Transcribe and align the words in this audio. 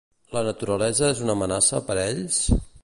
La 0.37 0.41
naturalesa 0.47 1.11
és 1.17 1.23
una 1.27 1.37
amenaça 1.39 1.85
per 1.91 2.03
ells? 2.09 2.43